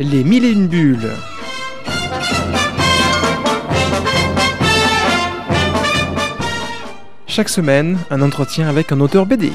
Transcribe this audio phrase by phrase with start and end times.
[0.00, 1.10] Les mille et une bulles.
[7.26, 9.50] Chaque semaine, un entretien avec un auteur BD.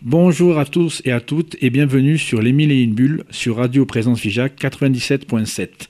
[0.00, 3.56] Bonjour à tous et à toutes et bienvenue sur Les Mille et une bulles sur
[3.56, 5.88] Radio Présence Figeac 97.7.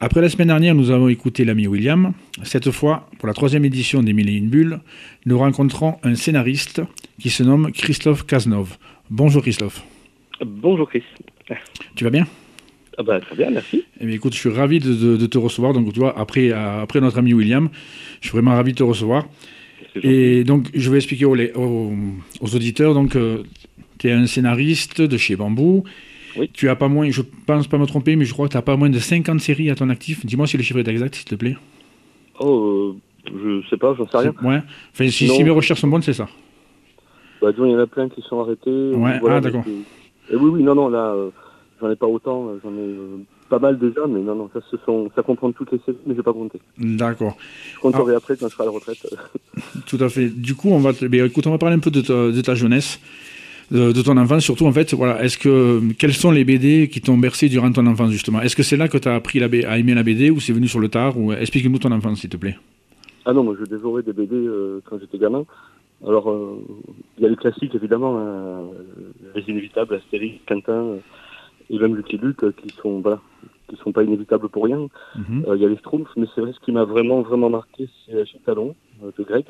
[0.00, 2.12] Après la semaine dernière, nous avons écouté l'ami William.
[2.44, 4.78] Cette fois, pour la troisième édition des Mille et une bulles,
[5.26, 6.82] nous rencontrons un scénariste
[7.18, 8.78] qui se nomme Christophe Cazenove.
[9.10, 9.82] Bonjour Christophe.
[10.40, 11.02] Bonjour Chris.
[11.96, 12.28] Tu vas bien?
[12.96, 13.86] Ah bah, Très bien, merci.
[14.00, 15.72] Eh bien, écoute, je suis ravi de, te recevoir.
[15.72, 17.68] Donc, tu vois, après, euh, après notre ami William,
[18.20, 19.26] je suis vraiment ravi de te recevoir.
[20.00, 22.94] Et donc, je vais expliquer aux, aux, auditeurs.
[22.94, 23.42] Donc, euh,
[23.98, 25.82] tu es un scénariste de chez Bambou.
[26.38, 26.50] Oui.
[26.52, 28.62] Tu as pas moins, je pense pas me tromper, mais je crois que tu n'as
[28.62, 30.24] pas moins de 50 séries à ton actif.
[30.24, 31.56] Dis-moi si le chiffre est exact, s'il te plaît.
[32.40, 32.94] Oh,
[33.26, 34.34] euh, je sais pas, j'en sais rien.
[34.42, 34.62] Ouais.
[34.92, 36.28] Enfin, si, mes recherches sont bonnes, c'est ça.
[37.42, 38.92] Bah, il y en a plein qui sont arrêtés.
[38.94, 39.64] Ouais, ah, d'accord.
[40.30, 41.30] Et oui, oui, non, non, là, euh,
[41.80, 42.94] j'en ai pas autant, j'en ai
[43.48, 46.12] pas mal déjà, mais non, non, ça, se sont, ça comprend toutes les séries, mais
[46.12, 46.60] je vais pas compter.
[46.76, 47.36] D'accord.
[47.74, 48.98] Je compterai après quand je serai à la retraite.
[49.86, 50.28] Tout à fait.
[50.28, 52.54] Du coup, on va, ben, écoute, on va parler un peu de ta, de ta
[52.54, 53.00] jeunesse.
[53.70, 57.18] De, ton enfance, surtout en fait, voilà, est-ce que quels sont les BD qui t'ont
[57.18, 58.40] bercé durant ton enfance justement?
[58.40, 60.54] Est-ce que c'est là que tu as appris la, à aimer la BD ou c'est
[60.54, 61.18] venu sur le tard?
[61.18, 62.56] Ou explique-nous ton enfance s'il te plaît.
[63.26, 65.44] Ah non, moi je dévorais des BD euh, quand j'étais gamin.
[66.06, 66.64] Alors euh,
[67.18, 68.62] il y a les classiques évidemment, hein,
[69.34, 70.96] les inévitables, Astérix, Quentin,
[71.70, 73.20] et même Lucky Luke euh, qui sont voilà
[73.68, 74.88] qui sont pas inévitables pour rien.
[75.16, 75.44] Mhm.
[75.46, 77.88] Euh, il y a les Schtroumpfs, mais c'est vrai ce qui m'a vraiment vraiment marqué,
[78.06, 79.44] c'est Achille Talon euh, de Greg.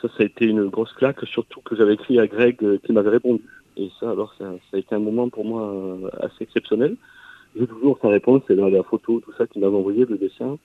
[0.00, 3.10] Ça, ça a été une grosse claque, surtout que j'avais écrit à Greg qui m'avait
[3.10, 3.42] répondu.
[3.76, 5.74] Et ça, alors, ça, a été un moment pour moi
[6.20, 6.96] assez exceptionnel.
[7.58, 10.58] J'ai toujours sa réponse, c'est la, la, photo, tout ça qu'il m'avait envoyé, le dessin.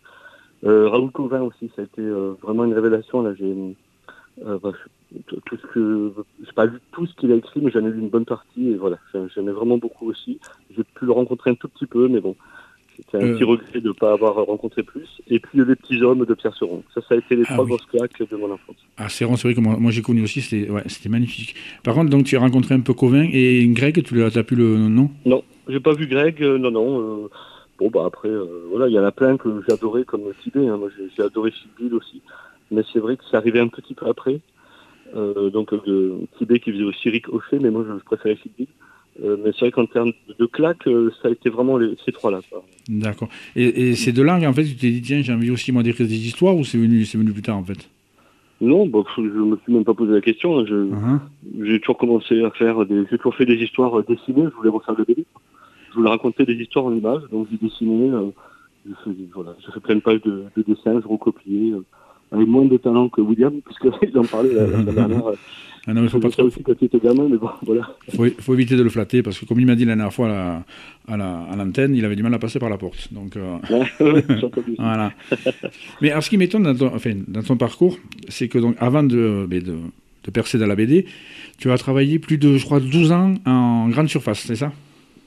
[0.64, 2.02] Euh, Raoul Covin aussi, ça a été
[2.42, 3.21] vraiment une révélation.
[3.21, 3.76] Là, j'ai
[4.37, 4.71] bah,
[5.27, 7.99] tout ce que j'ai pas lu tout ce qu'il a écrit mais j'en ai lu
[7.99, 8.98] une bonne partie et voilà
[9.33, 10.39] j'aimais vraiment beaucoup aussi
[10.76, 12.36] j'ai pu le rencontrer un tout petit peu mais bon
[12.95, 13.33] c'était un euh.
[13.33, 15.08] petit regret de ne pas avoir rencontré plus.
[15.28, 16.83] Et puis les petits hommes de Pierre Seron.
[16.94, 18.76] Ça ça a été les ah trois grosses claques de mon enfance.
[18.98, 21.56] Ah Seron c'est vrai que moi, j'ai connu aussi c'était ouais, magnifique.
[21.83, 24.56] Par contre donc tu as rencontré un peu Covin et Greg tu as, as pu
[24.56, 25.10] le nom?
[25.26, 27.30] Non j'ai pas vu Greg euh, non non euh,
[27.80, 28.30] bon bah après
[28.70, 30.77] voilà il y en a plein que adoré comme Tibet hein.
[30.77, 32.22] moi j'ai adoré Sibyl aussi.
[32.72, 34.39] Mais c'est vrai que ça arrivait un petit peu après.
[35.14, 35.72] Donc
[36.38, 38.72] Tibet qui faisait aussi Rick Hoché, mais moi je, préférais Philippe.
[39.23, 42.42] Euh, mais c'est vrai qu'en termes de claques, euh, ça a été vraiment ces trois-là.
[42.89, 43.30] D'accord.
[43.55, 46.08] Et, et, ces deux-là, en fait, tu t'es dit, tiens, j'ai envie aussi moi d'écrire
[46.08, 47.89] des histoires ou c'est venu, c'est venu plus tard en fait?
[48.59, 50.59] Non, bah, je me suis même pas posé la question.
[50.59, 50.64] Hein.
[50.64, 51.20] Uh-huh.
[51.61, 53.05] J'ai toujours commencé à faire des.
[53.09, 55.26] J'ai toujours fait des histoires dessinées, je voulais refaire le bébé.
[55.92, 58.11] Je voulais raconter des histoires en images, donc j'ai dessiné.
[58.86, 61.73] je, fais, voilà, je fais plein de pages de, de dessins, je recopiais
[62.31, 65.23] avec moins de talent que William, puisque j'en parlais la, la dernière.
[65.87, 66.43] Ah non, il faut pas trop.
[66.43, 67.87] aussi quand il était gamin, mais bon, voilà.
[68.15, 70.64] Faut, faut éviter de le flatter, parce que comme il m'a dit la dernière fois
[71.08, 73.14] à, la, à l'antenne, il avait du mal à passer par la porte.
[73.14, 73.58] Donc, euh...
[74.80, 75.11] voilà.
[76.02, 77.97] mais alors, ce qui m'étonne dans ton, enfin, dans ton parcours,
[78.30, 81.05] c'est que donc, avant de, de, de, percer dans la BD,
[81.59, 84.71] tu as travaillé plus de, je crois, 12 ans en grande surface, c'est ça?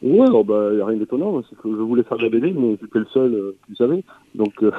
[0.03, 2.31] Ouais, il oh, bah, n'y a rien d'étonnant, c'est que je voulais faire de la
[2.31, 4.05] BD, mais j'étais le seul euh, qui le savait.
[4.35, 4.73] Donc, euh,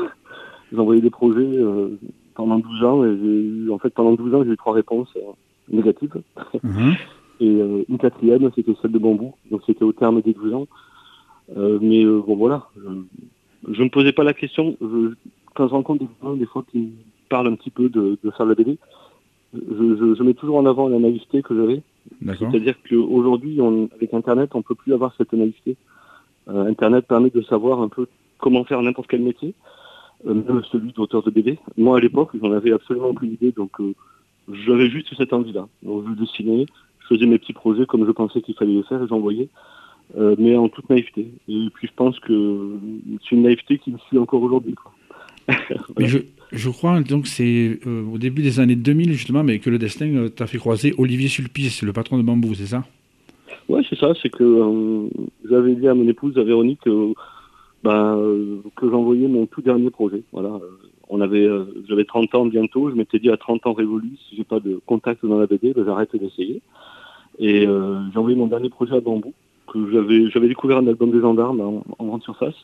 [0.72, 1.97] j'ai envoyé des projets euh,
[2.35, 5.09] pendant 12 ans et j'ai eu, en fait, pendant 12 ans, j'ai eu trois réponses
[5.18, 5.31] euh,
[5.69, 6.22] négatives.
[6.63, 6.94] Mhm.
[7.40, 10.68] et euh, une quatrième, c'était celle de bambou, donc c'était au terme des 12 ans.
[11.81, 12.68] mais bon, voilà,
[13.68, 14.78] je ne me posais pas la question.
[14.81, 15.13] Je,
[15.56, 16.90] quand je rencontre des gens, des fois, qui me
[17.29, 18.78] parlent un petit peu de, de faire la BD,
[19.53, 21.81] je, je, je, mets toujours en avant la naïveté que j'avais.
[22.38, 23.59] C'est-à-dire qu'aujourd'hui,
[23.96, 25.75] avec Internet, on peut plus avoir cette naïveté.
[26.47, 28.08] Internet permet de savoir un peu
[28.40, 29.53] comment faire n'importe quel métier.
[30.28, 31.57] Euh, même celui d'auteur de BD.
[31.78, 33.94] Moi, à l'époque, j'en avais absolument aucune idée, donc euh,
[34.66, 35.68] j'avais juste cette envie-là.
[35.84, 36.66] Donc, je dessinais,
[37.00, 39.47] je faisais mes petits projets comme je pensais qu'il fallait les faire et j'envoyais,
[40.17, 41.32] euh, mais en toute naïveté.
[41.47, 42.78] Et puis, je pense que
[43.23, 44.76] c'est une naïveté qui me suit encore aujourd'hui.
[45.97, 46.20] je,
[46.52, 50.46] je, crois donc c'est au début des années 2000 justement, mais que le destin t'a
[50.46, 52.84] fait croiser Olivier Sulpice, le patron de Bambou, c'est ça?
[53.67, 54.14] Ouais, c'est ça.
[54.22, 55.09] C'est que
[55.49, 56.85] j'avais dit à mon épouse, à Véronique,
[57.84, 60.23] ben, que j'envoyais mon tout dernier projet.
[60.31, 60.79] Voilà, euh,
[61.09, 62.90] on avait, euh, j'avais 30 ans bientôt.
[62.90, 65.73] Je m'étais dit à 30 ans révolus, si j'ai pas de contact dans la BD,
[65.73, 66.61] ben, j'arrête d'essayer.
[67.40, 69.34] Et euh, j'ai envoyé mon dernier projet à Bambou,
[69.67, 72.55] que j'avais, j'avais découvert un album des gendarmes en, en grande surface.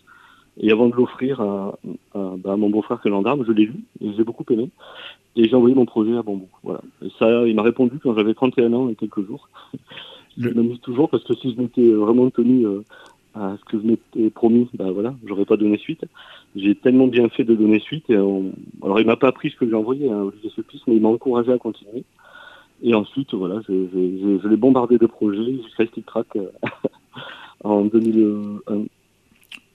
[0.57, 1.77] Et avant de l'offrir à,
[2.13, 4.69] à, ben, mon beau-frère que gendarme, je l'ai lu et j'ai beaucoup aimé.
[5.37, 6.47] Et j'ai envoyé mon projet à Bambou.
[6.63, 6.81] Voilà.
[7.01, 9.49] Et ça, il m'a répondu quand j'avais 31 ans et quelques jours.
[10.37, 12.65] Je m'amuse toujours parce que si je m'étais vraiment tenu
[13.35, 16.05] à ce que je m'étais promis, bah voilà, j'aurais pas donné suite.
[16.55, 18.09] J'ai tellement bien fait de donner suite.
[18.09, 20.31] Et Alors il m'a pas appris ce que j'ai envoyé, hein,
[20.67, 22.03] piste, mais il m'a encouragé à continuer.
[22.81, 26.27] Et ensuite, voilà, je, l'ai bombardé de projets jusqu'à Stick Track
[27.63, 28.83] en 2001.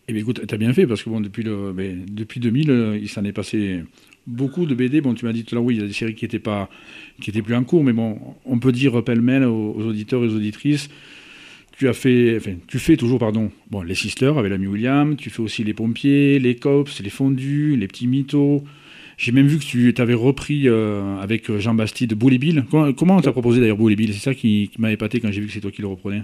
[0.09, 2.71] Eh bien, écoute, tu as bien fait, parce que bon, depuis, le, ben, depuis 2000,
[2.71, 3.85] euh, il s'en est passé
[4.27, 5.01] beaucoup de BD.
[5.01, 7.43] Bon, tu m'as dit tout à l'heure, oui, il y a des séries qui n'étaient
[7.43, 10.89] plus en cours, mais bon, on peut dire pêle-mêle aux, auditeurs et aux auditrices.
[11.81, 15.31] Tu as fait, enfin, tu fais toujours, pardon, bon, les Sisters avec l'ami William, tu
[15.31, 18.63] fais aussi les pompiers, les cops, les fondus, les petits mythos.
[19.17, 22.65] J'ai même vu que tu avais repris euh, avec Jean Bastide Bully Bill.
[22.71, 24.13] Comment, comment on t'a proposé d'ailleurs Bully Bill?
[24.13, 26.23] C'est ça qui, qui m'a épaté quand j'ai vu que c'est toi qui le reprenais.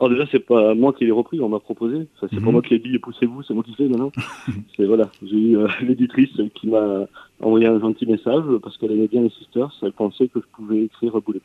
[0.00, 2.08] Alors déjà, c'est pas moi qui l'ai repris, on m'a proposé.
[2.20, 2.50] c'est pas mhm.
[2.50, 4.10] moi qui l'ai dit, poussez-vous, c'est moi qui fais maintenant.
[4.76, 7.06] c'est voilà, j'ai eu euh, l'éditrice qui m'a
[7.40, 10.82] envoyé un gentil message parce qu'elle aimait bien les sisters, elle pensait que je pouvais
[10.82, 11.40] écrire Boulet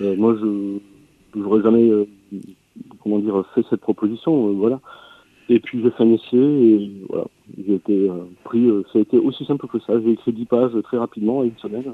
[0.00, 0.80] euh, Moi, je
[1.36, 2.06] j'aurais jamais, euh,
[3.02, 4.80] comment dire, fait cette proposition, euh, voilà.
[5.48, 8.10] Et puis j'ai fait un essai et voilà, j'ai été
[8.42, 8.68] pris.
[8.92, 10.00] ça a été aussi simple que ça.
[10.00, 11.84] J'ai écrit 10 pages très rapidement, une semaine.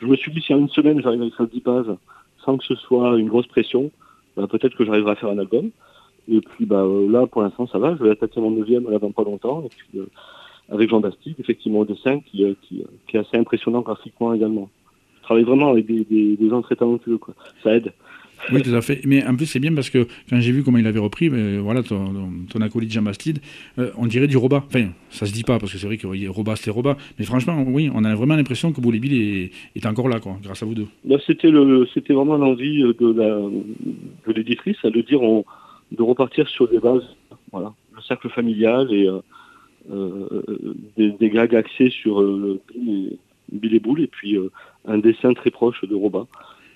[0.00, 1.94] Je me suis dit si en une semaine j'arrive à écrire 10 pages
[2.44, 3.90] sans que ce soit une grosse pression
[4.36, 5.70] bah, peut-être que j'arriverai à faire un album.
[6.28, 7.96] Et puis bah, euh, là, pour l'instant, ça va.
[7.96, 9.62] Je vais attaquer mon neuvième là dans pas longtemps.
[9.64, 10.06] Et puis, euh,
[10.70, 14.70] avec Jean Bastide, effectivement, au dessin, euh, qui, est assez impressionnant graphiquement également.
[15.18, 17.18] Je travaille vraiment avec des, des, des gens très talentueux.
[17.18, 17.34] Quoi.
[17.62, 17.92] Ça aide.
[18.50, 19.00] Oui, tout à fait.
[19.04, 21.58] Mais en plus, c'est bien parce que quand j'ai vu comment il avait repris, mais
[21.58, 23.04] voilà, ton, ton acolyte Jean
[23.78, 24.64] euh, on dirait du Roba.
[24.66, 26.96] Enfin, ça se dit pas parce que c'est vrai que Roba, c'était Roba.
[27.18, 30.62] Mais franchement, oui, on a vraiment l'impression que Bill est, est, encore là, quoi, grâce
[30.62, 30.86] à vous deux.
[31.04, 33.38] Là, c'était, le, c'était vraiment l'envie de, la,
[34.26, 37.04] de l'éditrice, à de dire de repartir sur des bases,
[37.52, 39.20] voilà, le cercle familial et euh,
[39.92, 42.60] euh, des, gags axés sur le
[43.52, 44.38] Bill et et puis
[44.86, 46.26] un dessin très proche de Roba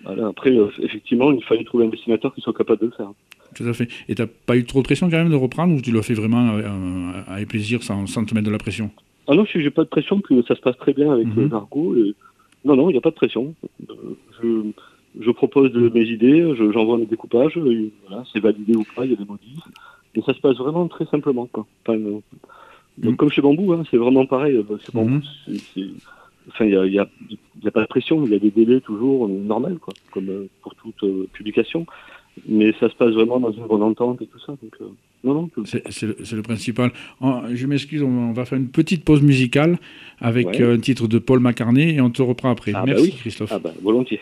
[0.06, 3.11] après, euh, effectivement, il fallait trouver un dessinateur qui soit capable de le faire.
[3.55, 3.88] Tout à fait.
[4.08, 6.03] Et tu n'as pas eu trop de pression quand même de reprendre ou tu l'as
[6.03, 8.91] fait vraiment euh, euh, avec plaisir sans, sans, te mettre de la pression?
[9.26, 11.50] Ah non, je n'ai pas de pression, que ça se passe très bien avec mm
[12.64, 13.55] Non, non, il n'y a pas de pression.
[14.43, 14.62] Je,
[15.20, 19.14] je propose de, mes idées, j'envoie mes découpages, voilà, c'est validé ou pas, il y
[19.14, 19.64] a des modifs.
[20.14, 21.47] Et ça se passe vraiment très simplement.
[21.47, 21.67] Quoi.
[22.99, 24.64] donc, Comme chez Bambou, hein, c'est vraiment pareil.
[24.85, 25.20] Chez Bambou,
[25.76, 25.94] mhm.
[26.48, 29.78] Enfin, il n'y a, a, pas de pression, il y a des délais toujours normaux,
[29.81, 31.87] quoi, comme euh, pour toute euh, publication.
[32.46, 34.52] Mais ça se passe vraiment dans une bonne entente et tout ça.
[34.62, 34.84] Donc, euh,
[35.25, 35.50] non, non.
[35.64, 36.93] C'est le, le, principal.
[37.50, 39.78] je m'excuse, on, va faire une petite pause musicale
[40.20, 42.72] avec un titre de Paul McCartney et on te reprend après.
[42.75, 43.50] Ah, bah Merci, Christophe.
[43.52, 44.20] Ah, bah, volontiers.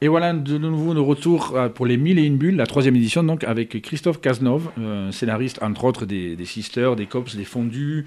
[0.00, 2.94] Et voilà de nouveau de retour euh, pour les 1000 et une bulles, la troisième
[2.94, 7.44] édition, donc avec Christophe Cazenove, euh, scénariste entre autres des, des Sisters, des Cops, des
[7.44, 8.06] Fondus,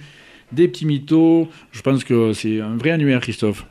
[0.53, 1.50] des petits mythos.
[1.71, 3.65] Je pense que c'est un vrai annuaire, Christophe.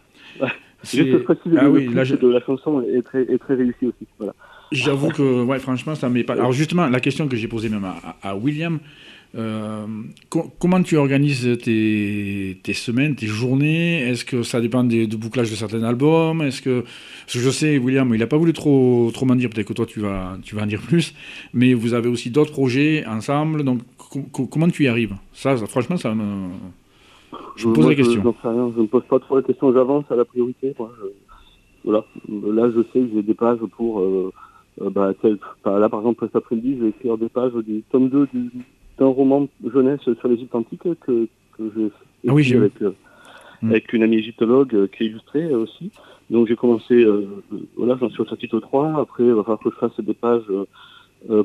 [0.85, 4.07] Juste préciser ah, oui, là, de la chanson est très, est très réussie aussi.
[4.19, 4.35] Voilà.
[4.73, 6.35] J'avoue que, ouais, franchement, ça m'est pas.
[6.35, 7.87] Alors, justement, la question que j'ai posée même
[8.23, 8.79] à, William,
[9.37, 9.87] euh,
[10.59, 14.01] comment tu organises tes, tes, semaines, tes journées?
[14.01, 16.43] Est-ce que ça dépend du bouclage de certains albums?
[16.43, 16.85] Est-ce que,
[17.29, 20.01] je sais, William, il n'a pas voulu trop, trop m'en dire, peut-être que toi tu
[20.01, 21.15] vas, tu vas en dire plus,
[21.55, 23.81] mais vous avez aussi d'autres projets ensemble, donc
[24.51, 25.15] comment tu y arrives?
[25.33, 26.49] Ça, franchement, ça me.
[27.57, 28.23] Je me pose la question.
[28.23, 30.75] Je, je, ne me pose pas trop la question, j'avance à la priorité.
[31.85, 32.05] voilà.
[32.29, 34.01] Là, je sais que j'ai des pages pour.
[34.01, 34.33] Euh,
[34.83, 35.13] euh, bah,
[35.79, 38.29] là, par exemple, cet après-midi, je vais écrire des pages du tome 2
[39.00, 41.26] d'un roman jeunesse sur l'Égypte antique que,
[41.57, 41.90] que j'ai
[42.28, 42.92] ah oui, avec, euh,
[43.62, 43.71] hmm.
[43.71, 45.90] avec une amie égyptologue euh, qui est illustrée aussi.
[46.28, 47.04] Donc j'ai commencé,
[47.76, 49.00] voilà, j'en suis au chapitre 3.
[49.00, 50.45] Après, il va falloir que je fasse des pages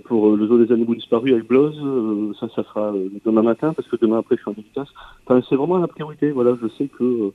[0.04, 1.74] pour le zoo des animaux disparus avec Bloz.
[2.40, 2.94] ça, ça sera
[3.26, 4.88] demain matin parce que demain après, je suis en dédicace.
[5.26, 6.30] Enfin, c'est vraiment la priorité.
[6.30, 7.32] Voilà, je sais que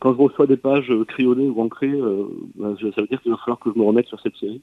[0.00, 2.00] quand je reçois des pages crayonnées ou ancrées,
[2.56, 4.60] bah, ça veut dire qu'il va falloir que je me remette sur cette série.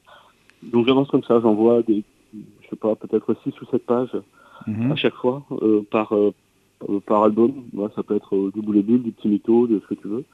[0.62, 2.02] Donc j'avance comme ça, j'envoie des,
[2.34, 4.16] je sais pas, peut-être 6 ou 7 pages
[4.66, 4.92] mhm.
[4.92, 6.32] à chaque fois euh, par, euh,
[7.06, 7.52] par album.
[7.94, 10.24] ça peut être euh, du boulet du petit mytho, de ce que tu veux.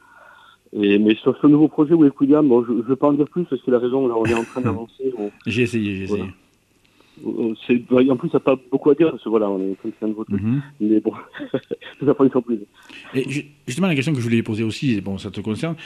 [0.74, 3.28] Et, mais sur ce nouveau projet Will William, bon, je ne vais pas en dire
[3.28, 5.12] plus parce qu'il a raison, là, on est en train d'avancer.
[5.46, 6.24] J'ai essayé, j'ai essayé.
[7.24, 10.06] En plus, ça n'a pas beaucoup à dire, parce que voilà, on est comme ça
[10.06, 11.12] de votre mm Mais bon,
[12.06, 12.60] ça pas une surprise.
[13.14, 13.24] Et
[13.66, 15.76] justement, la question que je voulais poser aussi, bon, ça te concerne.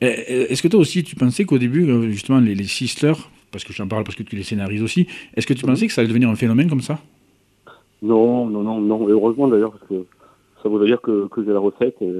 [0.00, 3.78] Est-ce que toi aussi, tu pensais qu'au début, justement, les, les Sisters, parce que je
[3.78, 5.06] t'en parle parce que tu les scénarises aussi.
[5.34, 7.00] Est-ce que tu pensais que ça allait devenir un phénomène comme ça?
[8.02, 9.08] Non, non, non, non.
[9.08, 10.04] heureusement d'ailleurs, parce que
[10.62, 12.12] ça voudrait dire que, que j'ai la recette, et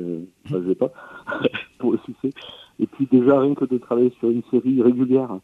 [0.50, 0.90] ça je l'ai pas,
[1.78, 2.30] pour le succès.
[2.78, 5.38] Et puis déjà, rien que de travailler sur une série régulière,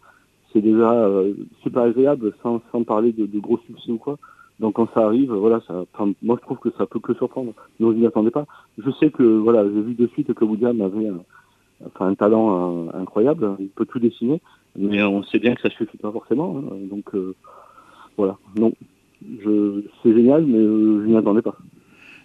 [0.52, 4.18] c'est déjà euh, super agréable, sans, sans parler de, gros succès ou quoi.
[4.60, 5.84] Donc quand ça arrive, voilà, ça,
[6.22, 7.52] moi je trouve que ça peut que surprendre.
[7.80, 8.46] Non, je n'y attendais pas.
[8.78, 11.20] Je sais que, voilà, j'ai vu de suite que William avait un,
[11.86, 14.40] enfin, un talent euh, incroyable, il peut tout dessiner.
[14.76, 16.58] Mais on sait bien que ça suffit pas forcément.
[16.58, 16.76] Hein.
[16.90, 17.34] donc euh,
[18.16, 18.72] voilà, non.
[20.02, 21.56] C'est génial, mais euh, je n'y attendais pas.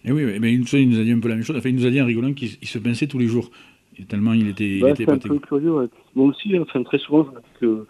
[0.06, 1.58] Et oui, mais une fois, il nous a dit un peu la même chose.
[1.58, 3.50] Enfin, il nous a dit en rigolant qu'il se pinçait tous les jours.
[4.08, 5.89] tellement il était, il était un peu curieux.
[6.16, 7.27] Moi aussi, enfin, très souvent,
[7.60, 7.86] que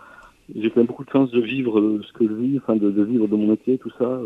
[0.56, 2.90] j'ai quand même beaucoup de chance de vivre euh, ce que je vis, enfin, de,
[3.04, 4.22] vivre de mon métier, tout ça.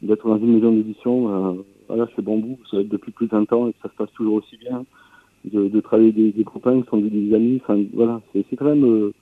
[0.00, 3.52] D'être dans une maison d'édition, voilà, c'est bambou, ça va être depuis plus de 20
[3.52, 4.84] ans et que ça se passe toujours aussi bien.
[5.44, 9.12] De, travailler des, des copains qui sont des, amis, enfin, voilà, c'est quand même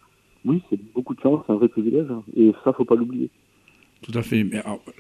[0.45, 2.23] oui, c'est beaucoup de chance, c'est un vrai privilège, hein.
[2.37, 3.31] et ça, faut pas l'oublier.
[4.02, 4.47] Tout à fait.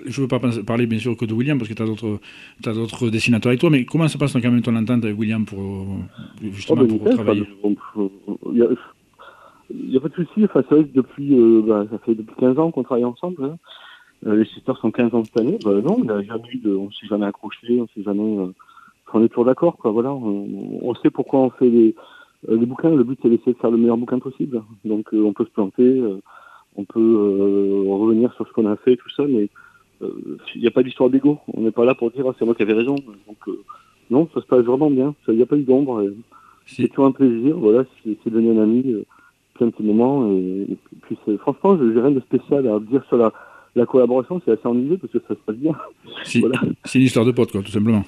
[0.04, 3.08] je ne veux pas parler bien sûr que de William, parce que tu as d'autres
[3.08, 5.86] dessinateurs avec toi, mais comment ça passe quand même ton entente avec William pour,
[6.42, 7.46] justement, oh, ben, pour travailler
[8.44, 10.44] Il n'y a, pas de souci.
[10.44, 13.44] Enfin, c'est vrai que depuis, euh, bah, ça fait depuis 15 ans qu'on travaille ensemble.
[13.44, 13.56] Hein.
[14.26, 15.58] Euh, les sisters sont 15 ans cette année.
[15.64, 18.52] Bah, non, on jamais eu de, on s'est jamais accroché, on s'est jamais, euh,
[19.14, 19.92] on est toujours d'accord, quoi.
[19.92, 21.94] Voilà, on, on, sait pourquoi on fait les,
[22.48, 24.62] euh, les bouquins, le but c'est d'essayer de faire le meilleur bouquin possible.
[24.84, 26.20] Donc euh, on peut se planter, euh,
[26.76, 29.48] on peut revenir sur ce qu'on a fait, tout ça, mais
[30.54, 31.38] il n'y a pas d'histoire d'ego.
[31.52, 32.94] On n'est pas là pour dire ah, c'est moi qui avais raison.
[32.94, 33.56] Donc
[34.10, 35.14] non, ça se passe vraiment bien.
[35.28, 36.10] Il n'y a pas eu d'ombre.
[36.66, 37.58] C'est toujours un plaisir.
[37.58, 39.04] Voilà, c'est devenu un ami
[39.54, 40.30] plein de petits moments.
[40.32, 43.32] Et, puis franchement, je n'ai rien de spécial à dire sur la,
[43.76, 44.40] la collaboration.
[44.44, 45.74] C'est assez ennuyeux parce que ça se passe bien.
[46.84, 48.04] C'est une histoire de pote, quoi, tout simplement.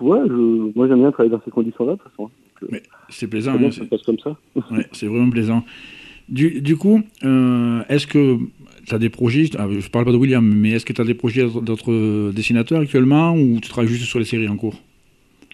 [0.00, 2.30] Ouais, je, moi j'aime bien travailler dans ces conditions-là, de toute façon.
[2.70, 3.54] Mais c'est plaisant.
[3.54, 4.36] Hein, ça passe comme ça?
[4.70, 5.62] ouais, c'est vraiment plaisant.
[6.28, 8.36] Du, du coup, euh, est-ce que
[8.86, 11.04] tu as des projets, ah, je parle pas de William, mais est-ce que tu as
[11.04, 14.74] des projets d'autres dessinateurs actuellement ou tu travailles juste sur les séries en cours?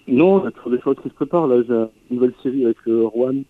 [0.09, 1.47] Non, il y a toujours des choses qui se préparent.
[1.47, 3.43] Là, j'ai une nouvelle série avec euh, Juan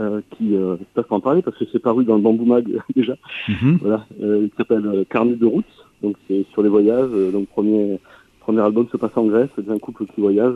[0.00, 2.66] euh, qui, euh, je peux en parler parce que c'est paru dans le Bamboo Mag
[2.96, 3.14] déjà.
[3.48, 3.78] Mhm.
[3.80, 5.64] Voilà, il s'appelle Carnet de route,
[6.02, 7.10] donc c'est sur les voyages.
[7.32, 7.98] donc premier
[8.40, 10.54] premier album se passe en Grèce, c'est un couple qui voyage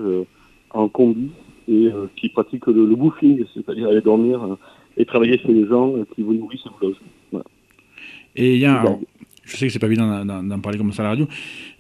[0.71, 1.31] en combi
[1.69, 4.57] et euh, qui pratique le, le boofing, c'est-à-dire aller dormir euh,
[4.99, 7.45] et travailler chez les gens qui vous nourrissent et vous logent.
[8.37, 8.85] Et il y a,
[9.45, 11.27] je sais que c'est pas évident d'en parler comme ça à la radio,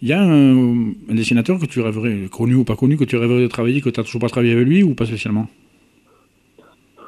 [0.00, 3.42] il y a un, dessinateur que tu rêverais, connu ou pas connu, que tu rêverais
[3.42, 5.46] de travailler, que tu n'as toujours pas travaillé avec lui ou pas spécialement?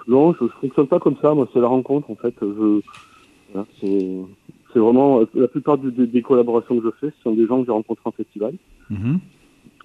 [0.06, 2.34] Non, je ne fonctionne pas comme ça, moi c'est la rencontre en fait.
[2.42, 2.80] Je,
[4.72, 7.72] c'est vraiment, la plupart des collaborations que je fais, ce sont des gens que j'ai
[7.72, 8.54] rencontrés en festival.
[8.90, 9.18] Mm-hmm.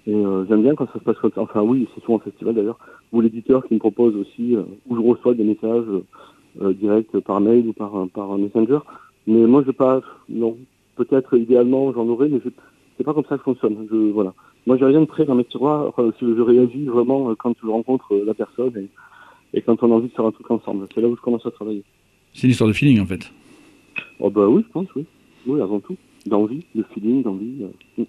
[0.06, 1.40] Et euh, j'aime bien quand ça se passe comme ça.
[1.40, 2.78] Enfin oui, c'est souvent en festival d'ailleurs.
[3.12, 5.84] Ou l'éditeur qui me propose aussi, euh, où je reçois des messages
[6.62, 8.78] euh, directs par mail ou par, par messenger.
[9.26, 10.56] Mais moi je pas, non.
[10.94, 12.40] Peut-être idéalement j'en aurais, mais
[12.96, 13.86] c'est pas comme ça que je fonctionne.
[13.90, 14.32] Je, voilà.
[14.66, 15.88] Moi j'ai rien de prêt dans mes tiroirs.
[15.88, 20.08] Enfin, je réagis vraiment quand je rencontre la personne et, et quand on a envie
[20.08, 20.86] de faire un truc ensemble.
[20.94, 21.82] C'est là où je commence à travailler.
[22.32, 23.32] C'est une histoire de feeling en fait.
[24.20, 25.04] Oh bah oui, je pense, oui.
[25.46, 25.96] Oui, avant tout.
[26.26, 27.64] D'envie, de feeling, d'envie.
[27.64, 28.06] Euh, mm.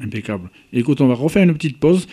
[0.00, 0.50] Impeccable.
[0.72, 2.06] Écoute, on va refaire une petite pause.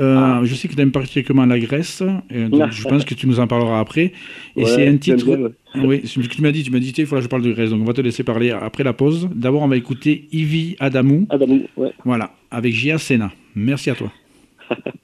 [0.00, 0.40] Euh, ah.
[0.44, 3.46] Je sais que tu aimes particulièrement la Grèce, donc je pense que tu nous en
[3.46, 4.12] parleras après.
[4.56, 5.52] Et c'est un titre.
[5.74, 7.52] Oui, ce que tu m'as dit, tu m'as dit, il faut que je parle de
[7.52, 9.28] Grèce, donc on va te laisser parler après la pause.
[9.34, 11.26] D'abord, on va écouter Ivy Adamou.
[11.30, 11.92] Adamou, ouais.
[12.04, 13.32] Voilà, avec Gia Sena.
[13.54, 14.12] Merci à toi.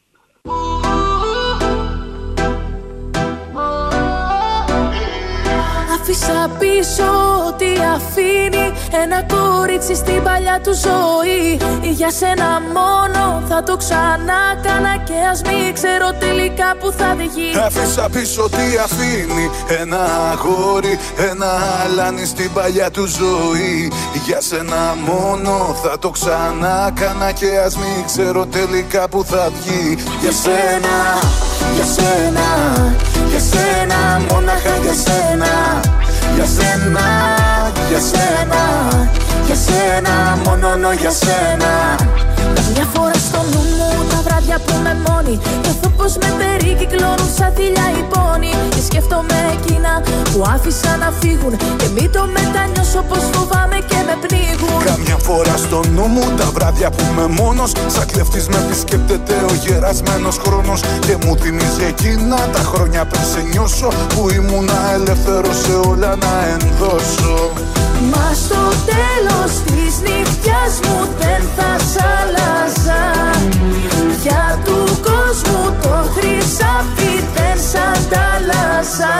[6.14, 7.10] Άφησα πίσω
[7.46, 11.58] ότι αφήνει ένα κόριτσι στην παλιά του ζωή.
[11.92, 17.50] Για σένα μόνο θα το ξανά κάνα και ας μην ξέρω τελικά που θα βγει
[17.66, 20.02] Άφησα πίσω ότι αφήνει ένα
[20.32, 20.98] αγόρι,
[21.30, 21.50] ένα
[21.84, 23.92] αλάνι στην παλιά του ζωή.
[24.24, 29.98] Για σένα μόνο θα το ξανά κάνα και ας μην ξέρω τελικά που θα βγει.
[30.20, 30.96] Για σένα,
[31.74, 32.48] για σένα,
[33.30, 34.20] για σένα,
[38.10, 38.62] σένα,
[39.46, 41.72] για σένα, μόνο για σένα.
[42.74, 47.50] Μια φορά στο νου μου τα βράδια που με μόνη Νιώθω πως με περικυκλώνουν σαν
[47.56, 48.52] θηλιά η πόνη.
[48.74, 49.92] Και σκέφτομαι εκείνα
[50.30, 54.78] που άφησα να φύγουν Και μην το μετανιώσω πως φοβάμαι και με πνίγουν.
[54.90, 59.54] Καμιά φορά στο νου μου τα βράδια που με μόνος Σαν κλεφτής με επισκέπτεται ο
[59.64, 60.80] γερασμένος χρόνος.
[61.06, 66.32] Και μου θυμίζει εκείνα τα χρόνια πριν σε νιώσω Που ήμουνα ελεύθερος σε όλα να
[66.54, 67.52] ενδώσω
[68.10, 73.02] Μα στο τέλος της νυχτιάς μου δεν θα σ' άλλαζα.
[74.22, 79.14] Για του κόσμου το χρυσάφι δεν σ' αντάλλαζα.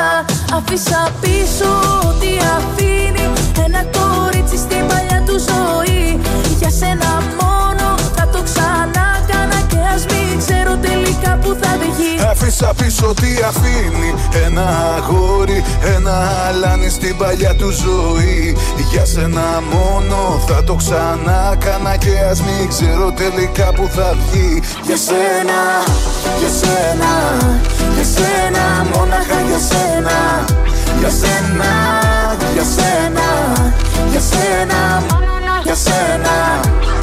[0.56, 1.70] Αφήσα πίσω
[2.08, 3.32] ό,τι αφήνει
[3.64, 6.20] ένα κορίτσι στην παλιά του ζωή.
[6.58, 7.43] Για σένα μόνο
[12.54, 14.14] βγει Αφήσα πίσω τι αφήνει
[14.46, 15.64] Ένα αγόρι,
[15.96, 18.56] ένα αλάνι στην παλιά του ζωή.
[18.90, 24.62] Για σένα μόνο θα το ξανά κάνα Και ας μην ξέρω τελικά που θα βγει.
[24.86, 25.60] Για σένα,
[26.38, 27.12] για σένα,
[27.94, 30.18] για σένα Μόναχα για σένα.
[30.98, 31.70] Για σένα,
[32.54, 33.28] για σένα,
[34.10, 35.02] για σένα
[35.64, 36.93] για σένα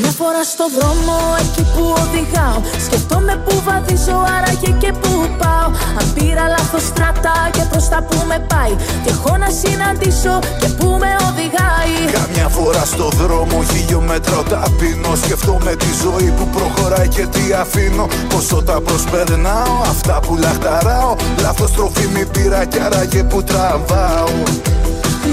[0.00, 2.58] Καμιά φορά στο δρόμο εκεί που οδηγάω.
[2.86, 5.10] Σκεφτόμαι που βαδίζω άραγε και που
[5.40, 5.68] πάω.
[5.98, 8.74] Αν πήρα λάθος στρατά και προς τα που με πάει.
[9.04, 11.94] Και έχω να συναντήσω και που με οδηγάει.
[12.18, 18.06] Καμιά φορά στο δρόμο χιλιόμετρο ταπεινώ Σκεφτόμαι τη ζωή που προχωράει και τι αφήνω.
[18.28, 21.14] Πόσο τα προσπερνάω αυτά που λαχταράω.
[21.42, 24.28] Λάθος τροφή μη πήρα κι άραγε που τραβάω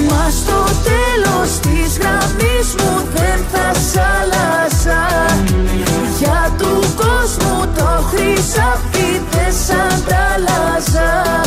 [0.09, 5.05] Μα στο τέλος της γραμμής μου δεν θα σ' άλλαζα
[6.19, 11.41] Για του κόσμου το χρυσάφι δεν σ' αντάλλαζα.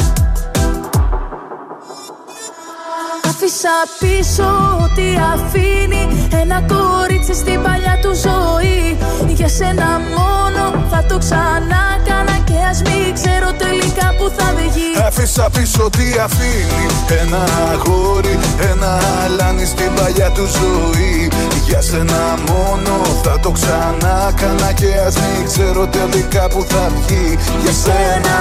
[3.29, 8.99] Άφησα πίσω ό,τι αφήνει ένα κορίτσι στην παλιά του ζωή.
[9.27, 14.91] Για σένα μόνο θα το ξανά κάνα και ας μην ξέρω τελικά που θα βγει
[15.07, 16.87] Άφησα πίσω τι αφήνει.
[17.21, 18.39] Ένα αγόρι,
[18.71, 21.31] ένα αλάνι στην παλιά του ζωή.
[21.67, 27.39] Για σένα μόνο θα το ξανά κάνα Και ας μην ξέρω τελικά που θα βγει.
[27.63, 28.37] Για σένα,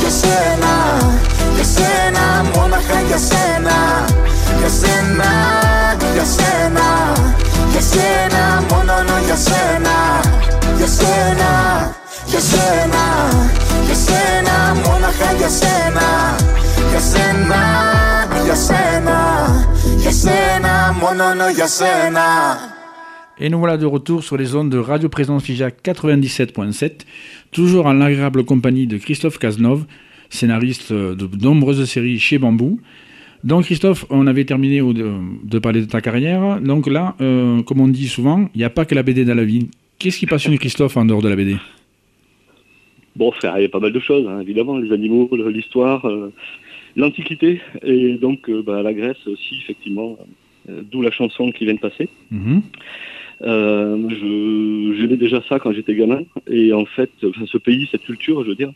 [0.00, 0.74] για σένα,
[1.54, 2.24] για σένα
[2.54, 3.76] Μόναχα για σένα.
[4.58, 5.30] Για σένα,
[6.14, 6.86] για σένα
[7.72, 8.92] Για σένα, μόνο
[9.26, 9.96] για σένα
[10.76, 10.86] Για σένα.
[10.86, 11.52] Για σένα,
[12.26, 13.33] για σένα,
[15.44, 16.38] Yasena,
[16.94, 17.60] Yasena,
[20.02, 22.56] Yasena, mon nom Yasena.
[23.38, 27.00] Et nous voilà de retour sur les ondes de Radio Présence Figeac 97.7,
[27.52, 29.84] toujours en agréable compagnie de Christophe Cazenove,
[30.30, 32.80] scénariste de nombreuses séries chez Bambou.
[33.42, 36.58] Donc Christophe, on avait terminé de parler de ta carrière.
[36.62, 39.34] Donc là, euh, comme on dit souvent, il n'y a pas que la BD dans
[39.34, 39.68] la vie.
[39.98, 41.58] Qu'est-ce qui passionne Christophe en dehors de la BD
[43.16, 46.32] Bon, il y a pas mal de choses, hein, évidemment, les animaux, l'histoire, euh,
[46.96, 50.18] l'Antiquité, et donc euh, bah, la Grèce aussi, effectivement,
[50.68, 52.08] euh, d'où la chanson qui vient de passer.
[52.30, 52.62] Mhm.
[53.40, 58.56] J'aimais déjà ça quand j'étais gamin, et en fait, ce pays, cette culture, je veux
[58.56, 58.72] dire,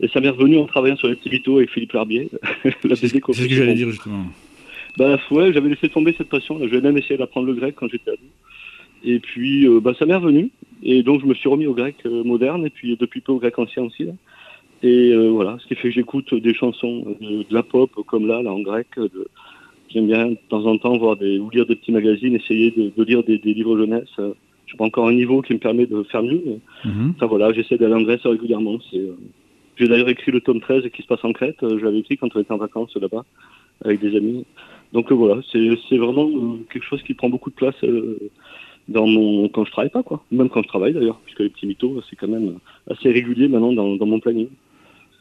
[0.00, 2.28] et ça m'est revenu en travaillant sur les petits avec Philippe Larbier.
[2.62, 4.24] C'est ce que j'allais dire justement.
[4.98, 6.58] Bah ouais, j'avais laissé tomber cette passion.
[6.58, 8.20] J'avais même essayé d'apprendre le grec quand j'étais ado.
[9.06, 10.50] Et puis, bah, ça m'est revenu.
[10.82, 13.38] Et donc je me suis remis au grec euh, moderne et puis depuis peu au
[13.38, 14.08] grec ancien aussi.
[14.82, 18.42] Et euh, voilà, ce qui fait que j'écoute des chansons de, la pop comme là,
[18.42, 18.88] là en grec.
[19.88, 23.02] J'aime bien de temps en temps voir des, ou lire des petits magazines, essayer de,
[23.02, 24.08] lire des, livres jeunesse.
[24.18, 26.42] Je n'ai pas encore un niveau qui me permet de faire mieux.
[26.44, 27.14] Mais, mhm.
[27.22, 28.78] voilà, j'essaie d'aller en Grèce régulièrement.
[28.92, 31.56] J'ai d'ailleurs écrit le tome 13 qui se passe en Crète.
[31.62, 33.24] Je l'avais écrit quand on était en vacances là-bas
[33.84, 34.44] avec des amis.
[34.92, 36.28] Donc voilà, c'est vraiment
[36.70, 37.76] quelque chose qui prend beaucoup de place
[38.88, 40.24] dans mon quand je travaille pas quoi.
[40.30, 42.58] Même quand je travaille d'ailleurs, puisque les petits mythos, c'est quand même
[42.90, 44.48] assez régulier maintenant dans, dans mon planning.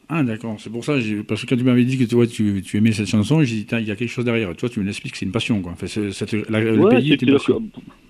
[0.07, 0.93] Ah d'accord, c'est pour ça,
[1.27, 3.67] parce que quand tu m'avais dit que toi, tu, tu aimais cette chanson, j'ai dit,
[3.71, 4.55] il y a quelque chose derrière.
[4.55, 5.63] Toi, tu me l'expliques, c'est une passion.
[5.63, 5.71] Quoi.
[5.71, 7.63] Enfin, c'est, la, le pays est une passion.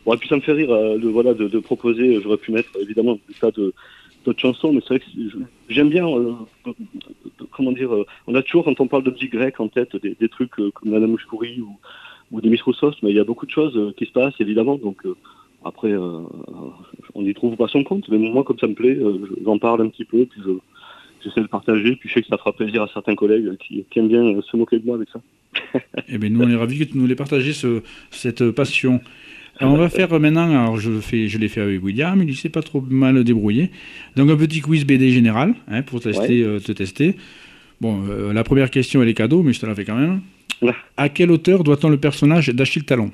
[0.05, 2.69] Ouais, puis ça me fait rire euh, de, voilà, de, de proposer, j'aurais pu mettre
[2.81, 3.73] évidemment de,
[4.25, 5.05] d'autres chansons, mais c'est vrai que
[5.69, 6.33] j'aime bien, euh,
[7.51, 10.17] comment dire, euh, on a toujours, quand on parle de musique grecque, en tête des,
[10.19, 11.77] des trucs comme la Mouchkouri ou,
[12.31, 15.01] ou des Misrosos, mais il y a beaucoup de choses qui se passent, évidemment, donc
[15.65, 15.93] après,
[17.15, 18.97] on n'y trouve pas son compte, mais moi, comme ça me plaît,
[19.43, 20.51] j'en parle un petit peu, puis je
[21.25, 24.07] j'essaie de partager, puis je sais que ça fera plaisir à certains collègues qui, aiment
[24.07, 25.19] bien euh, se moquer de moi avec ça.
[26.07, 29.01] eh bien, nous, on est ravis que tu nous l'aies partagé, ce, cette passion.
[29.57, 32.49] Alors, on va faire maintenant, alors je, fais, je l'ai fait avec William, il s'est
[32.49, 33.71] pas trop mal débrouillé.
[34.15, 37.15] Donc un petit quiz BD général, hein, pour tester, euh, te tester.
[37.79, 40.21] Bon, euh, la première question, elle est cadeau, mais je te la fais quand même.
[40.97, 43.11] À quel auteur doit-on le personnage d'Achille Talon?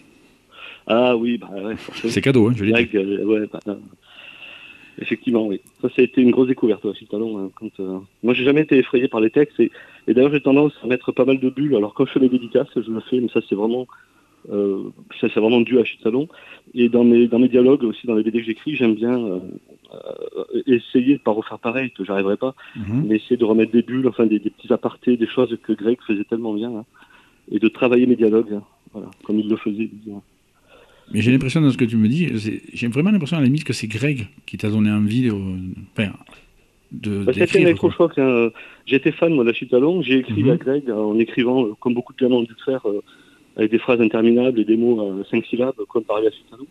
[0.88, 1.76] Ah oui, bah ouais,
[2.08, 2.98] C'est cadeau, hein, je l'ai dit.
[2.98, 3.78] Ouais, bah,
[5.00, 5.62] Effectivement, oui.
[5.82, 7.40] Ça, ça a été une grosse découverte, Achille Talon.
[7.40, 8.00] Hein, quand, euh...
[8.24, 9.60] Moi, j'ai jamais été effrayé par les textes.
[9.60, 9.72] Et,
[10.08, 11.76] et d'ailleurs, j'ai tendance à mettre pas mal de bulles.
[11.76, 13.88] Alors, quand je fais les dédicaces, je le fais, mais ça, c'est vraiment...
[14.50, 14.90] Euh,
[15.20, 16.28] ça, c'est vraiment dû à Talon.
[16.74, 19.40] Et dans mes, dans mes dialogues, aussi dans les BD que j'écris, j'aime bien euh,
[19.94, 23.06] euh, essayer de pas refaire pareil, que j'arriverai pas, mhm.
[23.08, 26.00] mais essayer de remettre des bulles, enfin des, des, petits apartés, des choses que Greg
[26.08, 26.86] faisait tellement bien, hein,
[27.52, 28.64] et de travailler mes dialogues, hein,
[28.94, 29.90] voilà, comme il le faisait.
[31.14, 32.30] Mais j'ai l'impression, dans ce que tu me dis,
[32.74, 35.32] j'ai vraiment l'impression à la limite que c'est Greg qui t'a donné envie de.
[35.32, 36.12] Enfin,
[36.92, 38.18] de bah, C'était un électrochoc.
[38.18, 38.50] Hein.
[38.86, 40.02] J'étais fan, moi, d'Achille Talon.
[40.02, 40.58] J'ai écrit à mhm.
[40.58, 43.02] Greg euh, en écrivant, euh, comme beaucoup de gens ont dû faire, euh,
[43.56, 46.68] avec des phrases interminables et des mots à 5 syllabes, comme parlait Achille Talon.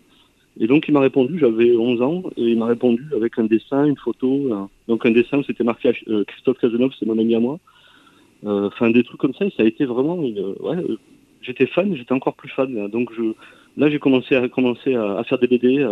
[0.58, 3.84] Et donc, il m'a répondu, j'avais 11 ans, et il m'a répondu avec un dessin,
[3.84, 4.68] une photo.
[4.88, 5.92] donc, un dessin, c'était marqué
[6.26, 7.58] Christophe Cazeneuve, c'est mon ami à moi.
[8.44, 10.18] Enfin, des trucs comme ça, ça a été vraiment.
[10.18, 10.76] ouais,
[11.40, 12.88] j'étais fan, j'étais encore plus fan.
[12.88, 13.32] Donc, je
[13.76, 15.86] là, j'ai commencé à commencer à, faire des BD,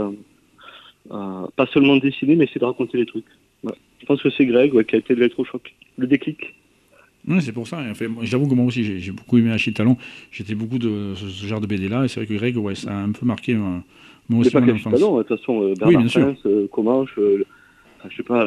[1.08, 3.26] pas seulement dessiner, mais essayer de raconter les trucs.
[3.64, 6.54] Je pense que c'est Greg qui a été l'électrochoc, le déclic.
[7.26, 7.82] Oui, c'est pour ça.
[8.22, 9.96] J'avoue que moi aussi, j'ai beaucoup aimé Achille Talon.
[10.30, 13.02] J'étais beaucoup de ce, genre de BD-là, et c'est vrai que Greg, ouais, ça a
[13.02, 13.78] un peu marqué euh,
[14.28, 14.92] moi aussi mon enfance.
[14.94, 17.44] Talon, de toute façon, euh, Bernard oui, Prince, euh, Comanche, euh,
[18.08, 18.46] je sais pas,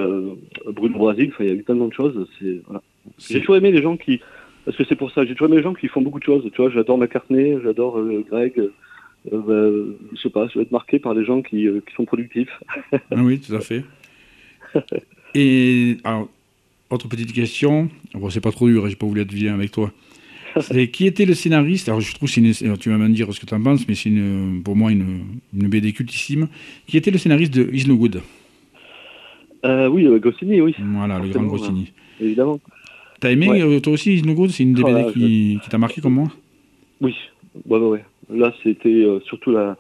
[0.68, 2.28] Bruno Brasil, il y a eu tellement de choses.
[2.66, 2.82] Voilà.
[3.20, 4.22] J'ai toujours aimé les gens qui...
[4.64, 6.48] Parce que c'est pour ça, j'ai toujours aimé les gens qui font beaucoup de choses.
[6.54, 8.70] Tu vois, j'adore McCartney, j'adore Greg,
[9.32, 9.42] euh,
[9.92, 12.06] bah, je sais pas, je vais être marqué par des gens qui, euh, qui sont
[12.06, 12.50] productifs.
[12.94, 13.84] ah oui, tout à fait.
[15.36, 16.30] Et alors,
[16.90, 19.92] autre petite question, bon, c'est pas trop dur, j'ai pas voulu être vilain avec toi.
[20.60, 21.88] C'est qui était le scénariste?
[21.88, 24.12] Alors je trouve que tu vas me dire ce que tu en penses, mais c'est
[24.66, 25.22] pour moi une,
[25.58, 26.50] une, BD cultissime.
[26.88, 28.22] Qui était le scénariste de Is No Good?
[29.64, 30.76] Euh, Oui, euh, Goscinny, oui.
[30.78, 31.94] Voilà, le grand Goscinny.
[32.20, 32.60] évidemment.
[33.22, 34.50] T'as aimé toi aussi Is No Good?
[34.50, 36.28] C'est une des oh BD qui, qui t'a marqué comme moi?
[37.00, 37.16] Oui,
[37.66, 38.04] ouais, ouais, ouais.
[38.30, 39.78] Là, c'était euh, surtout la,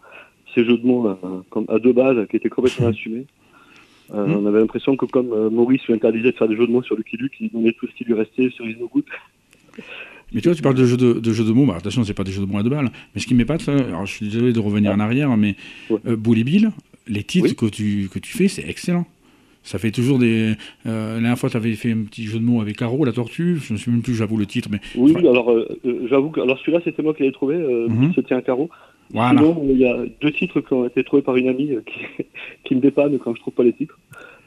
[0.53, 2.91] ces jeux de mots euh, à deux balles qui étaient complètement hmm.
[2.91, 3.25] assumés.
[4.13, 4.37] Euh, hmm.
[4.37, 6.95] On avait l'impression que comme Maurice lui interdisait de faire des jeux de mots sur
[6.95, 8.89] Lucky Luke, il donnait tout ce qui lui restait sur les No
[10.33, 12.13] Mais tu vois, tu parles de jeux de, de, jeux de mots, bah, attention, c'est
[12.13, 14.27] pas des jeux de mots à deux balles, mais ce qui m'épate, alors je suis
[14.27, 15.55] désolé de revenir en arrière, mais
[15.89, 16.15] ouais.
[16.17, 16.71] Bill,
[17.07, 19.05] les titres que, tu, que tu fais, c'est excellent.
[19.63, 20.55] Ça fait toujours des.
[20.85, 23.11] Euh, la dernière fois, tu avais fait un petit jeu de mots avec Caro, la
[23.11, 23.57] tortue.
[23.61, 24.69] Je ne sais même plus, j'avoue, le titre.
[24.71, 24.79] Mais...
[24.95, 27.55] Oui, alors euh, euh, j'avoue que alors celui-là, c'était moi qui l'ai trouvé.
[27.55, 28.69] Euh, mm Se tient à Caro.
[29.11, 29.39] Voilà.
[29.39, 32.25] Sinon, il y a deux titres qui ont été trouvés par une amie qui,
[32.63, 33.97] qui me dépanne quand je trouve pas les titres.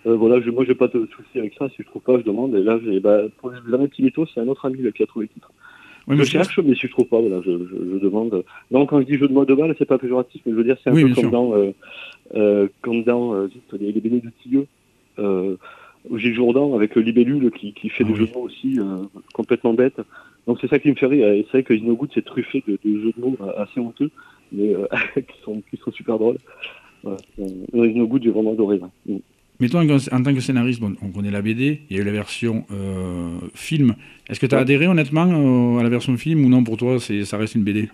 [0.07, 1.69] Euh, voilà, je, moi, j'ai pas de souci avec ça.
[1.71, 2.55] Si je trouve pas, je demande.
[2.55, 5.07] Et là, bah, pour les années petits mythos, c'est un autre ami là, qui a
[5.07, 5.51] trouvé le titre.
[6.07, 8.45] Oui, je cherche, mais si je trouve pas, voilà, je, je, je, demande.
[8.71, 10.65] Non, quand je dis jeu de mots de balle, c'est pas péjoratif, mais je veux
[10.65, 11.55] dire, c'est un peu comme dans,
[12.35, 13.35] euh, comme dans,
[13.73, 14.67] les, les bénis de Tilleux.
[15.19, 15.57] Euh,
[16.17, 19.05] Gilles Jourdan avec le libellule qui, qui fait ah des jeux de mots aussi euh,
[19.33, 20.01] complètement bêtes.
[20.47, 21.29] Donc c'est ça qui me fait rire.
[21.29, 24.11] Et c'est vrai que No Good c'est truffé de, de, jeux de mots assez honteux,
[24.53, 26.39] mais euh, qui, sont, qui sont super drôles.
[27.03, 27.19] Voilà.
[27.77, 28.81] No Good j'ai vraiment adoré.
[29.07, 29.17] Mm.
[29.61, 32.05] Mais toi, en tant que scénariste, bon, on connaît la BD, il y a eu
[32.05, 33.95] la version euh, film.
[34.29, 37.39] Est-ce que tu as adhéré honnêtement à la version film ou non pour toi ça
[37.39, 37.89] reste une BD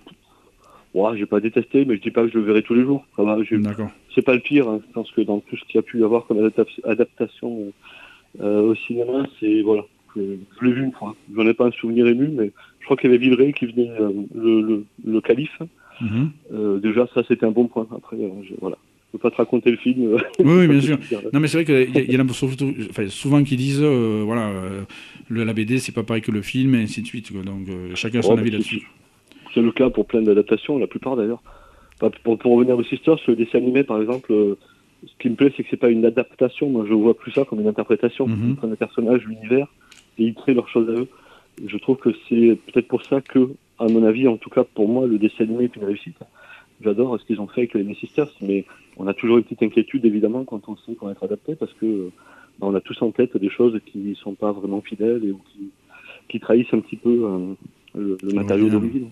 [0.94, 3.06] Ouais, j'ai pas détesté, mais je dis pas que je le verrai tous les jours.
[3.16, 3.90] D'accord.
[4.14, 4.68] C'est pas le pire.
[4.68, 4.80] Hein.
[4.86, 6.50] Je pense que dans tout ce qu'il y a pu y avoir comme
[6.84, 7.72] adaptation
[8.40, 9.84] euh, au cinéma, c'est voilà.
[10.16, 10.22] Je,
[10.62, 11.14] l'ai vu une fois.
[11.34, 12.50] J'en ai pas un souvenir ému, mais
[12.80, 15.62] je crois qu'il y avait Villeray qui venait euh, le, le, le, calife.
[16.02, 16.28] Mm-hmm.
[16.52, 17.86] euh, déjà, ça c'était un bon point.
[17.94, 18.76] Après, euh, je, voilà.
[19.12, 20.16] Je peux pas te raconter le film.
[20.38, 20.98] oui, bien sûr.
[21.32, 24.52] Non, mais c'est vrai qu'il y, en a surtout, enfin, souvent qui disent, euh, voilà,
[25.28, 27.32] le, la BD c'est pas pareil que le film, et ainsi de suite.
[27.32, 28.88] Donc chacun son oh, avis là-dessus.
[29.54, 31.42] C'est le cas pour plein d'adaptations, la plupart d'ailleurs.
[31.98, 34.32] Pour, pour, revenir aux Sisters, le dessin animé par exemple,
[35.06, 36.68] ce qui me plaît, c'est que c'est pas une adaptation.
[36.68, 38.26] Moi, je vois plus ça comme une interprétation.
[38.26, 38.72] Mm -hmm.
[38.72, 39.68] un personnage, l'univers.
[40.18, 41.08] et ils créent leurs choses à eux.
[41.72, 43.40] Je trouve que c'est peut-être pour ça que,
[43.78, 46.20] à mon avis, en tout cas pour moi, le dessin animé est une réussite.
[46.82, 48.64] J'adore ce qu'ils ont fait avec les Sisters, mais
[48.96, 51.74] on a toujours une petite inquiétude évidemment quand on sait qu'on va être adapté parce
[51.78, 52.10] que
[52.58, 55.32] ben, on a tous en tête des choses qui ne sont pas vraiment fidèles et
[55.48, 55.62] qui,
[56.28, 57.14] qui trahissent un petit peu
[57.94, 59.10] le, matériau d'origine.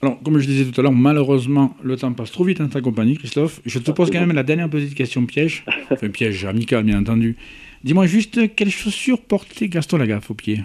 [0.00, 2.80] Alors, comme je disais tout à l'heure, malheureusement, le temps passe trop vite en ta
[2.80, 3.60] compagnie, Christophe.
[3.66, 5.64] Je te pose quand même la dernière petite question piège.
[5.90, 7.36] Enfin, piège amical, bien entendu.
[7.82, 10.60] Dis-moi juste, quelles chaussures portait Gaston Lagaffe au pied?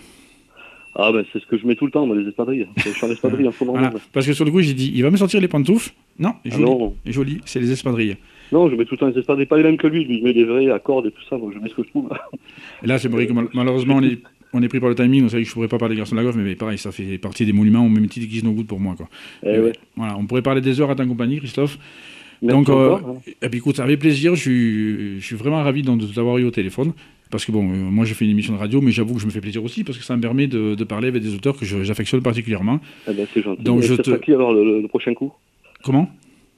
[0.96, 2.68] Ah, ben c'est ce que je mets tout le temps, moi, les espadrilles.
[2.78, 3.90] Je suis en espadrille en ce moment.
[4.12, 5.92] Parce que sur le coup, j'ai dit, il va me sortir les pantoufles.
[6.20, 6.96] Non, ah joli, non.
[7.08, 8.18] joli c'est les espadrilles.
[8.52, 10.06] Non, je mets tout le temps les espadrilles, pas les mêmes que lui.
[10.06, 12.12] Je mets des vrais accords et tout ça, moi, je mets ce que je trouve.
[12.84, 14.20] Et là, c'est vrai que malheureusement, on est
[14.54, 16.00] on est pris par le timing, on savait que je ne pourrais pas parler de
[16.00, 18.80] Garçon Lagaffe, mais pareil, ça fait partie des monuments au même titre qu'ils Good pour
[18.80, 18.96] moi.
[18.96, 19.08] Quoi.
[19.44, 21.78] Eh voilà, on pourrait parler des heures à ta compagnie, Christophe.
[22.44, 22.98] Donc, euh,
[23.42, 26.44] et puis écoute, ça avait plaisir, je suis, je suis vraiment ravi de t'avoir eu
[26.44, 26.92] au téléphone.
[27.32, 29.26] Parce que bon, euh, moi j'ai fait une émission de radio, mais j'avoue que je
[29.26, 31.66] me fais plaisir aussi parce que ça me permet de, parler avec des auteurs que
[31.66, 32.80] j'affectionne particulièrement.
[33.10, 33.64] Eh ben, c'est gentil.
[33.64, 34.12] Donc, je te...
[34.18, 35.32] qui alors le, prochain coup?
[35.84, 36.12] Comment?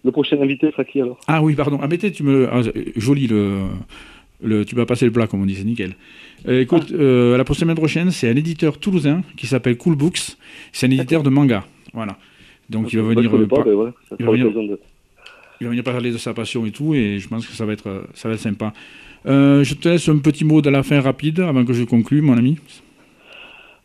[0.03, 1.17] Le prochain invité sera qui alors?
[1.27, 1.79] Ah oui, pardon.
[1.81, 2.49] Ah, mais tu me.
[2.51, 2.61] Ah,
[2.97, 3.67] joli le
[4.41, 5.95] tu vas passer le plat, comme on dit, c'est nickel.
[6.47, 10.37] Euh, écoute, euh, la semaine prochaine, c'est un éditeur toulousain qui s'appelle Cool Books.
[10.71, 11.65] C'est un éditeur de manga.
[11.93, 12.17] Voilà.
[12.69, 13.23] Donc il va venir.
[13.23, 13.45] il,
[15.63, 18.05] va venir parler de sa passion et tout, et je pense que ça va être,
[18.13, 18.73] ça va être sympa.
[19.25, 22.21] Euh, je te laisse un petit mot de la fin rapide avant que je conclue,
[22.21, 22.57] mon ami.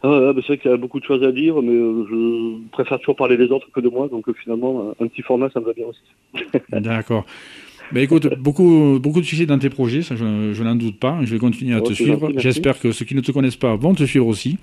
[0.03, 3.17] Ah c'est vrai qu'il y a beaucoup de choses à dire, mais je préfère toujours
[3.17, 5.87] parler des autres que de moi, donc finalement, un petit format, ça me va bien
[5.87, 6.51] aussi.
[6.71, 7.27] D'accord.
[7.97, 11.19] Écoute, beaucoup, beaucoup de succès dans tes projets, ça, je, n'en doute pas.
[11.23, 12.33] Je vais continuer à te suivre.
[12.37, 14.59] J'espère que ceux qui ne te connaissent pas vont te suivre aussi.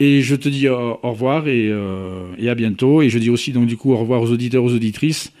[0.00, 3.02] Et je te dis au, revoir euh, et, à bientôt.
[3.02, 5.32] Et je dis aussi donc du coup au revoir aux auditeurs, aux auditrices.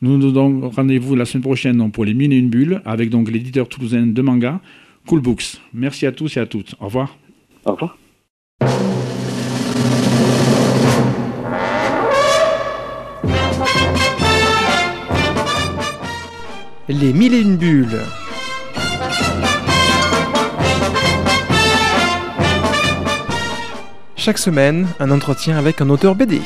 [0.00, 3.10] Nous nous donnons rendez-vous la semaine prochaine donc, pour les mines et une bulle avec
[3.10, 4.60] donc l'éditeur toulousain de manga,
[5.06, 5.60] Cool Books.
[5.72, 6.74] Merci à tous et à toutes.
[6.80, 7.18] Au revoir.
[7.64, 7.98] Au revoir.
[16.88, 17.98] Les mille et une bulles.
[24.14, 26.40] Chaque semaine, un entretien avec un auteur BD.